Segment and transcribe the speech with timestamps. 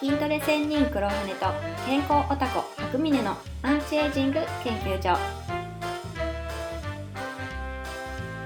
[0.00, 1.46] 筋トレ専任黒羽と
[1.84, 5.14] 健康オタコ白峰のアンチエイジング研究所。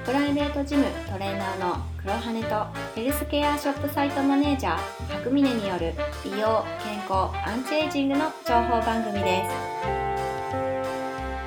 [0.04, 4.78] プライベートジムトレーナーの黒羽とヘルスケアショップサイトマネージャー
[5.18, 5.94] 白峰による
[6.24, 9.54] 美容健康アンチエイジングの情報番組です。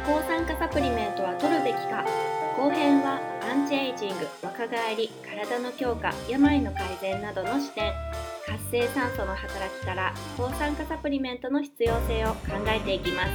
[0.06, 2.06] 抗酸化サプリメントは取るべきか。
[2.56, 3.07] 後編は
[3.58, 7.92] ンチエイジング若返り体の強化病の改善などの視点。
[8.46, 13.30] 活性酸素の働きから抗酸化サプリメントの必要性を考えていきます。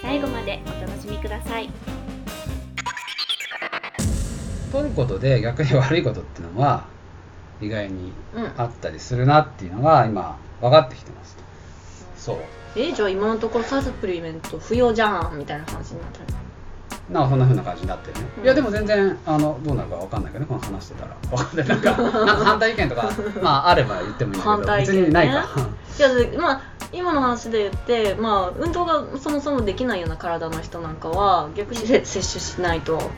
[0.00, 1.68] 最後までお楽しみください。
[4.70, 6.84] 取ることで逆に悪いことっていうのは
[7.60, 8.52] 意外にうん。
[8.56, 11.36] あったりするなっていうのが今分かってきてます
[12.16, 12.38] そう。
[12.76, 16.47] えじゃあ今のところサプリメント不要じゃんみたいな話になってる
[17.10, 18.44] なんかそんな風な感じになってるね、うん。
[18.44, 21.16] いやでも全然あのどうなるか分かんないけどねこの話してたら。
[21.30, 21.68] 分かんない。
[21.68, 23.10] なんかなんか反対意見とか
[23.42, 25.46] まああれば言ってもいいんだけど、反対意見ね別にないか。
[25.98, 26.60] いやでまあ
[26.92, 33.10] 今の話で言ってまあ運動がそもそもできないような体の人なんかは逆に摂取しないと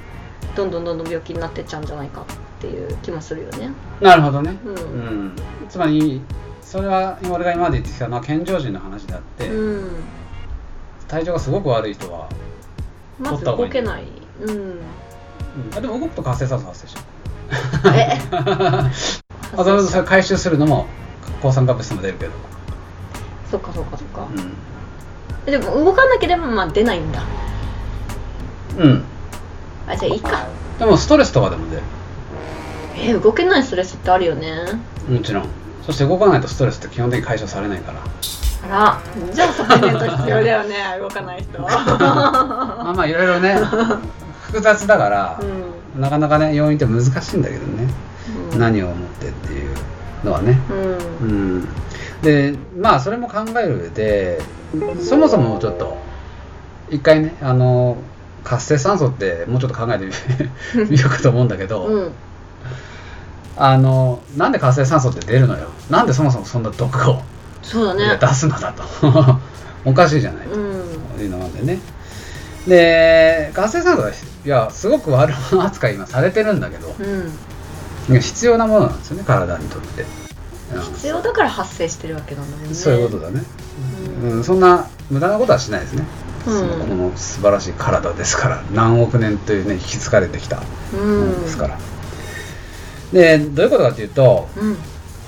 [0.54, 2.24] どんどんどんどん病気になってっちゃうんじゃないかっ
[2.60, 3.72] ていう気もするよね。
[4.00, 4.56] なるほどね。
[4.64, 4.74] うん。
[4.74, 5.32] うん。
[5.68, 6.22] つまり
[6.60, 9.90] それは俺が今まで言ってきたのは健常人の話であって、うん。
[11.08, 12.28] 体調がすごく悪い人は、
[13.20, 14.04] まず動けない。
[14.42, 14.50] うん。
[14.50, 14.80] うん
[15.76, 17.94] あでも動くと活性酸素発生しちゃう。
[17.94, 18.18] え？
[19.56, 20.86] あそれそれ回収するのも
[21.42, 22.32] 抗酸化物質も出るけど、
[23.50, 24.52] そっかそっかそっか、うん。
[25.46, 27.22] えでも動かなければまあ出ないんだ。
[28.78, 29.04] うん、
[29.88, 30.46] あじゃあいいか。
[30.78, 31.82] でもストレスとかでも出る。
[32.96, 34.54] え動けないストレスってあるよね。
[35.08, 35.48] もちろん。
[35.84, 38.00] そして動かないとストレスって基本的に解消されないから
[38.64, 39.00] あら。
[39.32, 40.76] じゃあサプリメント必要だよね。
[41.00, 43.58] 動かない人 まあまあいろいろね
[44.42, 46.00] 複雑だからう、ん。
[46.00, 47.88] なかなかね要因って難しいんだけどね、
[48.52, 48.58] うん。
[48.58, 49.74] 何を思ってっていう
[50.24, 50.58] のはね。
[51.22, 51.28] うん。
[51.28, 51.68] うん。
[52.22, 54.40] でまあそれも考える上で
[55.00, 55.96] そもそもちょっと
[56.90, 57.96] 一回ねあの
[58.44, 60.12] 活性酸素ってもうちょっと考えてみ
[60.90, 62.12] みようかと思うんだけど、うん。
[63.56, 65.68] あのなんで活性酸素って出るのよ。
[65.90, 67.22] なんでそもそもそんな毒を
[67.62, 68.18] そうだね。
[68.20, 68.82] 出すのだと。
[69.84, 70.46] おかしいじゃない。
[70.46, 71.22] とうん。
[71.22, 71.78] いうのなんでね。
[72.66, 74.12] で活性酸素はい
[74.44, 76.94] やすごく悪者扱い今されてるんだけど。
[78.08, 78.20] うん。
[78.20, 80.04] 必要なものなんですよね体にとって、
[80.74, 80.82] うん。
[80.94, 82.74] 必要だから発生してるわけなんだもんね。
[82.74, 83.42] そういうことだね、
[84.22, 84.44] ううん。
[84.44, 86.04] そんな無駄なことはしないですね、
[86.46, 86.68] うん。
[86.88, 88.62] この素晴らしい体ですから。
[88.72, 90.62] 何億年というね引き継がれてきたも
[90.94, 91.78] うんのですから、
[93.12, 94.48] でどういうことかというと、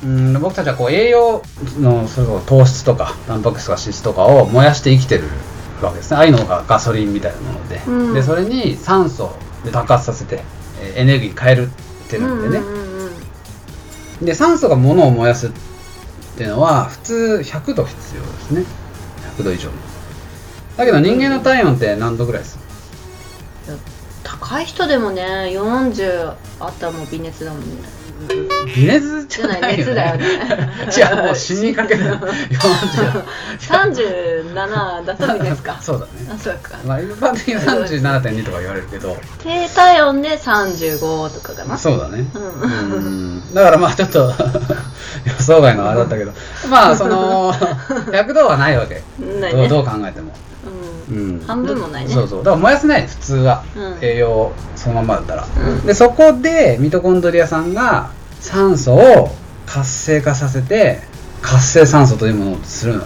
[0.04, 1.42] うんうん、僕たちはこう栄養
[1.78, 5.24] のそれこそ糖質とかタンパク質とか脂質とかを燃やして生きてる
[5.80, 6.16] わけですね。
[6.16, 8.14] ああいうのがガソリンみたいなもので,、うん。
[8.14, 10.42] でそれに酸素で爆発させて
[10.80, 12.64] えーエネルギーに変えるっていうのでね、
[14.20, 15.50] で酸素が物を燃やすっ
[16.36, 18.64] ていうのは普通100度必要ですね。
[19.38, 19.74] 100度以上の。
[20.76, 22.58] だけど人間の体温って何度ぐらいです
[24.24, 26.34] 高い人でもね40
[26.64, 27.66] あったらもう微熱だもんね。
[28.74, 30.24] 微熱じゃない熱だよね。
[30.96, 32.04] 違うもう死にかける。
[33.58, 35.78] 40 37だと微熱か。
[35.80, 36.12] そうだね。
[36.32, 36.78] あそうか。
[36.86, 39.16] まあ一般的に37.2とか言われるけど。
[39.42, 41.76] 低体温で35とかかな。
[41.76, 42.24] そうだね。
[42.34, 42.92] うん。
[42.92, 43.54] うん。
[43.54, 44.32] だからまあちょっと
[45.26, 46.32] 予想外のあれだったけど。
[46.70, 47.52] まあその
[48.12, 49.02] 100度はないわけ。
[49.40, 49.68] ないね。
[49.68, 50.32] どう考えても
[51.12, 51.40] うん。
[51.40, 52.12] うん半分もないね。
[52.12, 52.44] そうそう。
[52.44, 53.98] だから燃やせない普通は、うん。
[54.00, 55.86] 栄養そのまんまだったら、うん。
[55.86, 59.30] でそこでミトコンドリアさんが酸素を
[59.66, 61.00] 活性化させて
[61.40, 63.04] 活性酸素というものをするの。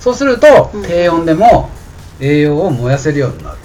[0.00, 0.82] そうすると、うん。
[0.82, 1.70] 低温でも
[2.20, 3.56] 栄養を燃やせるようになる。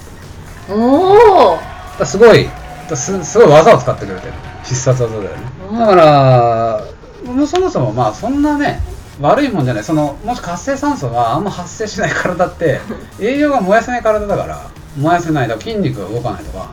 [0.68, 1.62] おおだか
[2.00, 2.56] らすごいだか
[2.90, 4.32] らすすごい技を使ってくれてる。
[4.64, 5.36] 必殺技だよね。
[5.70, 5.78] うん。
[5.78, 6.84] だから
[7.24, 8.80] もうそもそもまあそんなね
[9.20, 9.84] 悪いもんじゃない。
[9.84, 12.80] そのもし活性酸素があんま発生しない体って
[13.20, 16.70] 栄養が燃やせない体だから燃やせないだから筋肉が動かないとか。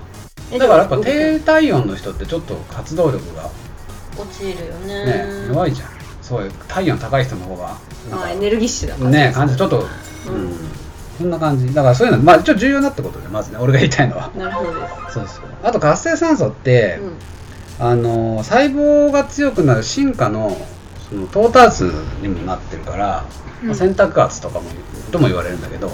[0.51, 3.49] えだからやっぱ低体温の人ってちょっと活動力が
[4.17, 5.05] 落ちるよね。
[5.05, 5.89] ね弱いじゃん。
[6.21, 7.77] そういう体温高い人の方がなんか
[8.17, 9.09] まあエネルギッシュだから。
[9.09, 9.87] ね感じちょっと
[10.25, 10.53] うん、
[11.17, 11.73] そんな感じ。
[11.73, 14.29] だからそういうのまあ一応重要なってことでまずね俺が言いたいのは。
[14.37, 14.79] なるほどで
[15.13, 15.43] そうそう。
[15.63, 16.99] あと活性酸素って、
[17.77, 20.57] すあの細胞が強くなる進化の
[21.13, 21.83] その到達
[22.21, 23.25] にもなってるから、
[23.61, 23.67] うん。
[23.67, 24.65] まあ選択圧とかも
[25.11, 25.93] とも言われるんだけど、うん。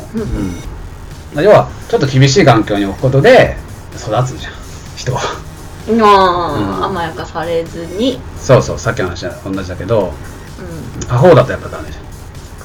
[1.33, 3.57] まあ要はちょっと厳しい環境に置くことで
[3.93, 4.53] 育つじゃん
[4.95, 5.21] 人は。
[5.89, 5.99] うん。
[5.99, 6.85] まあ、うん。
[6.85, 8.19] 甘やかされずに。
[8.37, 10.13] そうそうさっきの話は同じだけど
[10.99, 11.07] うん。
[11.07, 12.03] 過保護だとやっぱダメじゃん。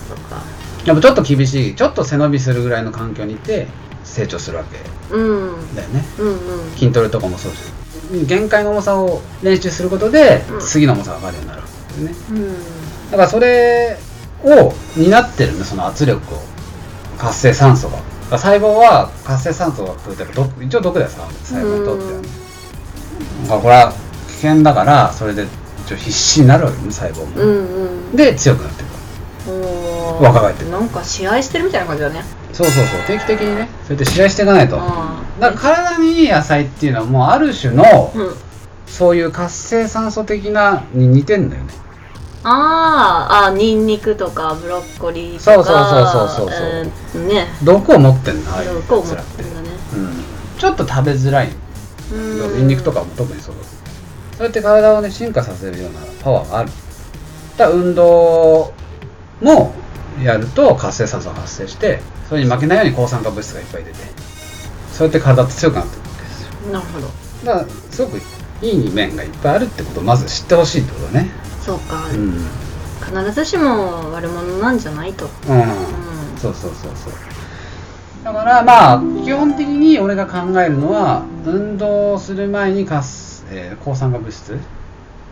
[0.08, 0.36] そっか。
[0.84, 3.66] やっぱちょっと厳しいちょっと背伸びするぐらいの環境にいて
[4.04, 4.78] 成長するわけ。
[5.12, 5.74] うん。
[5.74, 6.04] だよね。
[6.20, 6.30] うんう
[6.68, 6.70] ん。
[6.76, 8.26] 筋トレとかもそうじゃん。
[8.26, 10.60] 限界の重さを練習することで、うん。
[10.60, 12.14] 次の重さが上がるようになるわよね。
[12.30, 12.52] うん。
[13.10, 13.96] だからそれ
[14.42, 16.38] を担ってるねその圧力を。
[17.18, 17.98] 活性酸素が。
[18.38, 22.28] 細胞は活性酸素が増えたら毒一応毒ですから細胞にとってはね。
[23.42, 23.92] だからこれは
[24.28, 25.46] 危険だからそれで
[25.86, 27.50] 一応必死になるわけね細胞も、うん
[28.10, 28.16] うん。
[28.16, 28.94] で強くなっていく
[30.22, 30.70] 若返ってる。
[30.70, 32.22] なんか試合してるみたいな感じだね。
[32.52, 33.00] そうそうそう。
[33.06, 34.76] 定期的にねそうやって試合していかないと。
[34.76, 38.34] だあから体にいい野菜っていうのはもうある種のうん。
[38.86, 41.72] そういう活性酸素的なに似てんだよね
[42.44, 45.44] あーあニンニクとかブロッコリーとか。
[45.54, 47.46] そうそうそうそうそうえーね。
[47.64, 49.68] 毒を持ってんのああいうどこを持ってんだね。
[49.94, 50.24] うん。
[50.58, 51.48] ちょっと食べづらい。
[52.12, 52.56] うん。
[52.58, 53.62] ニンニクとかも特にそうだ。
[54.36, 56.70] そうやって体をね進化させるようなパワーがある。
[57.56, 58.72] だ運動
[59.40, 59.72] も
[60.22, 63.96] やると活性酸素が発生してそれに負けないように抗酸化物質がいっぱい出て
[64.92, 66.72] そうやって体って強くなっていくわけですよ。
[66.72, 67.06] なるほど。
[67.44, 68.20] だからすごく
[68.62, 71.30] いい面がいっぱいあるってことをまず知ってほしいってことだね。
[71.62, 72.46] そうか、うん。
[73.24, 75.66] 必ずしも悪者なんじゃないと、うん、うん、
[76.38, 77.12] そうそうそうそう。
[78.24, 84.58] だからまあ基本的に俺が考えるのは運動する前に活、えー抗酸化物質。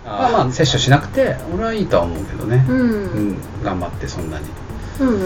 [0.05, 2.81] はまあ摂取しなくて俺はいいとは思うけどね、うん。
[2.81, 2.85] う
[3.33, 3.37] ん。
[3.63, 4.45] 頑張ってそんなに、
[5.01, 5.17] うんうん。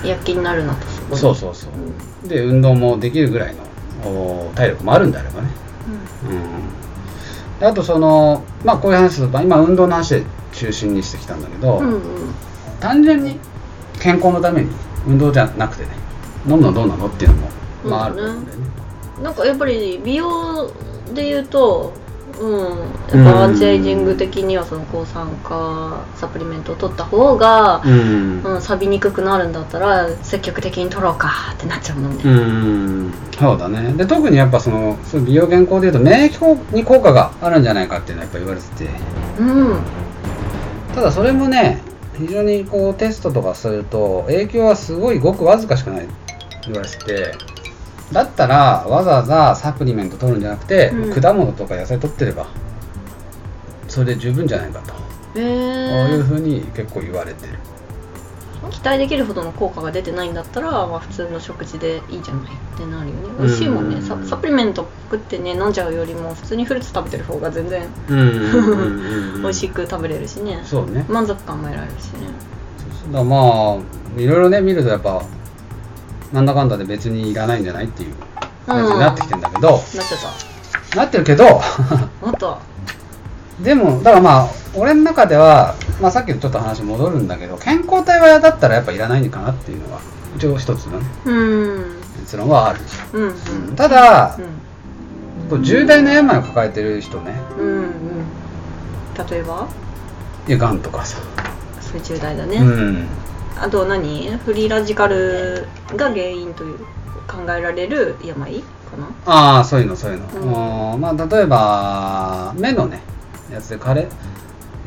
[0.00, 1.66] うん、躍起になるなとこそうそうそ
[2.24, 2.28] う。
[2.28, 3.62] で運動もできるぐらいの
[4.08, 5.48] お体力もあるんであればね、
[6.24, 6.36] うん、で
[7.60, 10.22] あとそのまあこういう話すると今運動の話で
[10.52, 12.00] 中心にしてきたんだけど、うんうん。
[12.80, 13.38] 単純に
[14.00, 14.70] 健康のために
[15.06, 15.90] 運動じゃなくてね
[16.46, 17.48] 飲むのどうなのっていうのも、
[17.84, 18.66] まああるんだよね。
[19.22, 20.70] なんかやっぱり美容
[21.14, 21.92] で言うと
[22.40, 23.20] うん。
[23.20, 28.42] やっぱアンチエイジング的にはその抗酸化サプリメントを取った方が、うん。
[28.42, 33.12] うん、錆びにくくなるんだったら積極的に取ろうかってなっちゃうもんね、うん。
[33.38, 33.92] そうだね。
[33.92, 38.88] で特にやっぱそのそういう美容健康でいうと免疫に効果があるんじゃないかっていうのはやっぱ言われてて。
[39.38, 39.78] うん。
[40.94, 41.82] ただそれもね
[42.18, 46.08] 非常にこうテストとかすると影響はすごいごくわずかしかない
[46.62, 47.34] 言われてて
[48.12, 51.20] だったらわざわざサプリメント取るんじゃなくて、うん。
[51.20, 52.46] 果物とか野菜取ってれば
[53.88, 54.98] それで十分じゃないかと、へこ
[55.38, 57.54] ういうえふうに結構言われてる。
[58.70, 63.28] 期待できるほどの効果が出てないんだったら、まあ、普通の食事でいいじゃないってなるよね。
[63.38, 71.04] 美味しいもんね、うんササプリメント食ってね飲んじゃうよりも普通にフルーツ食べてる方が全然うんうんうんうん 美味しく食べれるしね、そうね。
[71.08, 72.26] 満足感も得られるしね。
[73.12, 73.36] だからま
[74.16, 75.22] あいろいろね見るとやっぱ
[76.32, 78.14] なんだかんだで別にいらないんじゃないっていう
[78.66, 81.44] 感じになってきてんだけど、なっちゃっなってるけど。
[81.44, 82.58] っと
[83.62, 90.00] でもだからまあ俺の中では、まあ、さっきのちょっと話戻るんだけど健康体はだったらやっぱいらないのかなっていうのが
[90.36, 91.06] 一応一つのね。
[91.24, 91.32] う
[91.78, 91.96] ん。
[92.20, 92.80] 結論はある、
[93.14, 93.30] うんうん。
[93.68, 94.36] うんただ
[95.48, 95.62] うん。
[95.62, 97.34] 重大な病を抱えてる人ね。
[97.58, 97.88] うんうん。
[99.30, 99.68] 例えば？
[100.48, 101.18] いやがんとかさ、
[101.80, 103.08] そういう重大だね、うん
[103.58, 104.28] あと何？
[104.38, 105.66] フリーラジカル
[105.96, 106.78] が原因という
[107.26, 109.08] 考えられる病かな？
[109.26, 110.94] ああそういうのそういうの、うん。
[110.94, 113.00] うんまあ例えば目のね
[113.50, 114.08] やつでカレー。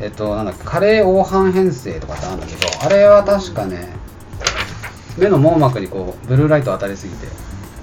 [0.00, 3.88] えっとなんだっけ加齢黄斑変性とかってあるんだけどあれは確かね
[5.18, 7.26] 目の網膜にこうブルーライト当たりすぎて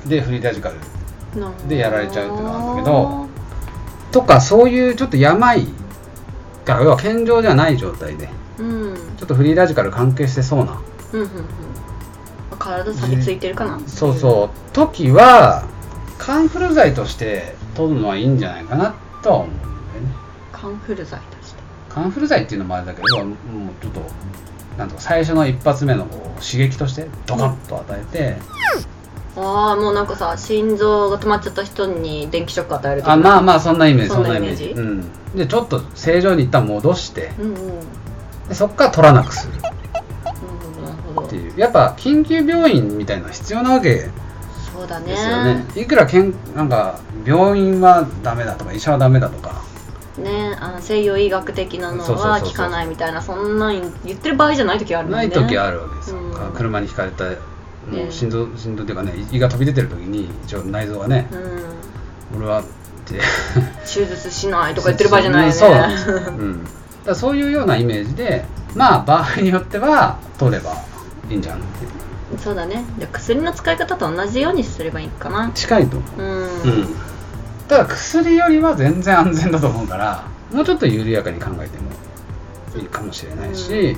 [0.08, 0.76] でフリーラジカル
[1.68, 3.28] でやられちゃうっていうのがあるんだけど。
[4.10, 5.68] とかそういうちょっと病
[6.64, 8.30] が要は健常じゃない状態で
[8.60, 8.70] うん。
[8.92, 10.82] うんちょっとフリーラジカル関係してそうな。
[11.14, 11.30] うんうん
[12.60, 13.80] 体錆びついてるかな。
[13.88, 14.74] そうそう。
[14.74, 15.64] 時は
[16.18, 19.78] カンフル剤として取るのはいいんじゃないかなとは思うんだよね。
[20.52, 21.60] カンフル剤として。
[21.90, 23.36] カンフル剤っていうのもあれだけどもう
[23.82, 24.02] ちょっと
[24.78, 28.38] なんとか最初の一発目のこう刺激としてドカッと与えて、
[29.36, 33.14] ああもうなんかさ心臓が止まっちゃった人に電気ショック与えるとか。
[33.14, 34.10] あまあまあそんなイメージ。
[34.10, 34.72] そんなイメージ？
[34.72, 37.32] うん、でちょっと正常に一旦戻して。
[37.40, 37.80] うんうん
[38.50, 39.54] でそっから取らなくする。
[41.26, 41.60] っていう。
[41.60, 44.10] やっぱ緊急病院みたいなの必要なわけで
[44.74, 45.16] そうだね。
[45.16, 45.66] すよね。
[45.76, 49.68] いくらけんなんか病院はダメだとか医者はダメだとか。
[50.18, 55.28] ねあの西洋医学的なのは効かないみたいなそんなん言ってる場合じゃない時あるもんね。
[55.28, 56.54] ない時あるわけですよ、うん。
[56.54, 57.32] 車にひかれたも
[57.92, 58.04] ね。
[58.10, 61.28] う心臓心臓っていうかね胃が飛び出てる時に一応内臓がね
[62.32, 62.38] うん。
[62.38, 62.64] 俺はっ
[63.06, 63.20] て。
[63.86, 65.54] 手術しないとか言ってる場合じゃないよね。
[65.54, 66.10] そうなんです。
[66.10, 66.68] よ、 うん、
[67.08, 68.46] だそういうようなイメージで
[68.76, 70.76] まあ場合によっては取れば
[71.30, 71.88] いいんじゃんってい？
[72.36, 72.84] うそうだね。
[73.00, 75.50] じゃあ薬の使い方と同じようにすればいいかな。
[75.52, 76.22] 近いと思う。
[76.22, 76.96] うん、うん。
[77.68, 81.92] ただ薬よりは全然安全だと思うからもうちょっと緩やかに考えても
[82.82, 83.98] いいかもしれないし、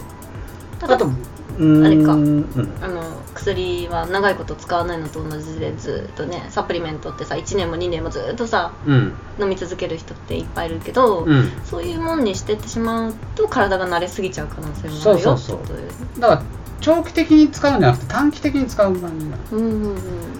[0.81, 1.11] あと
[1.59, 2.13] あれか。
[2.13, 2.45] うん
[2.81, 3.03] あの
[3.35, 9.13] 薬は長いこと使わないのと同じでずっとねサプリメントってさ1年も2年もずっとさうん。
[9.39, 11.51] 飲み続ける人っていっぱいいるけど、うん。
[11.63, 15.19] そういうもんにしてってしまうと体が慣れすぎちゃう可能性もあるよそう。
[15.19, 16.41] そうそうってこだから
[16.81, 19.37] 長期的に使うんじゃなくて短期的に使う感じなの。
[19.51, 19.95] うんうん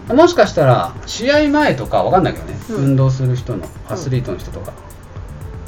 [0.10, 0.18] うん。
[0.18, 2.76] もしかしたら試合前とかわかんないけどね、うん。
[2.76, 4.74] 運動する人のアスリートの人とか、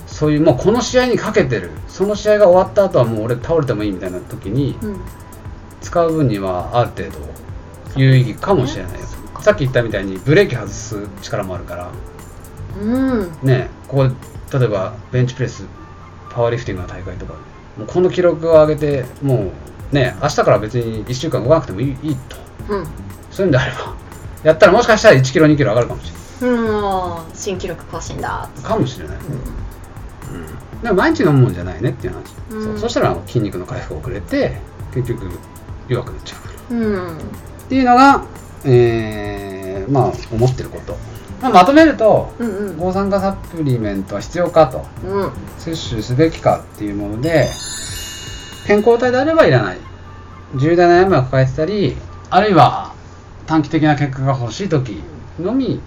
[0.08, 1.72] そういうもうこの試合にかけてる。
[1.88, 5.02] その試合が終わった後はもう俺倒れてもいいみたいな時にうん
[5.82, 7.18] 使う分にはある程度
[7.96, 9.00] 有意義かもしれないよ。
[9.06, 9.42] そうか。
[9.44, 11.92] さっき言ったみたいにブレーキ外す力もあるから。
[12.82, 13.32] うん。
[13.44, 15.66] ねここ例えばベンチプレス
[16.30, 17.34] パワーリフティングの大会とか。
[17.78, 19.52] もうこの記録を上げても
[19.92, 22.38] うね明日から別に1週間動かなくてもいいいいと。
[22.70, 22.86] うん。
[23.32, 23.94] そういうんであれば
[24.44, 26.12] やったらもしかしたら1キロ2キロ上がるかもし
[26.42, 26.60] れない。
[26.60, 27.36] うん。
[27.36, 29.18] 新記録更新だかもしれない、
[30.82, 32.64] でも毎日飲むもんじゃないねっていう話、うん。
[32.64, 34.58] そうそしたら筋肉の回復遅れて
[34.94, 35.30] 結局
[35.94, 36.36] 弱くなっちゃ
[36.72, 37.18] ううん。
[37.18, 37.20] っ
[37.70, 38.24] ていうのが、
[38.66, 40.96] えーまあ思ってること、
[41.42, 42.78] まあ、まとめるとうんうん。
[42.78, 44.86] 抗酸化サプリメントは必要かと。
[45.06, 45.32] うん。
[45.58, 47.50] 摂取すべきかっていうもので
[48.68, 49.78] 健康体であればいらない。
[50.56, 51.96] 重大な悩みを抱えてたり
[52.30, 52.94] あるいは
[53.46, 55.02] 短期的な結果が欲しい時
[55.40, 55.82] のみ、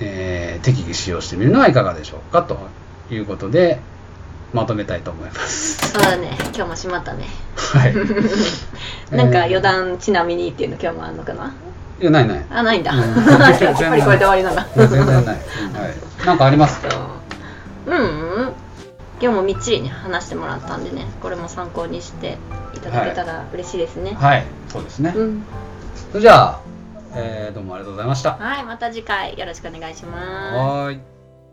[0.00, 2.58] えー適宜使用してみるのはいかがでしょうかと
[3.10, 3.80] いうことで
[4.54, 5.90] まとめたいと思います。
[5.92, 7.94] そうだね今日もしまったねはい。
[9.14, 11.52] なんかえー余談ちなみにっていうの今日もあるのかな？
[12.00, 12.44] いや、ないない。
[12.50, 15.16] あないんだうん やっぱりこれで終わりなんだ全然ない。
[15.16, 15.36] うんはい。
[16.26, 16.80] なんかあります？
[16.80, 16.88] か
[17.86, 18.02] うんう
[18.42, 18.52] ん
[19.20, 22.36] 今日もみっちりね話してもらったんでねこれも参考にして
[22.74, 24.44] いただけたら嬉しいですね、はい。
[24.68, 25.12] そうですね。
[25.16, 25.44] うん
[26.10, 26.60] それじゃあ、
[27.14, 28.32] えーどうもありがとうございました。
[28.38, 30.24] はいまた次回よろしくお願いします
[30.56, 31.00] はーい。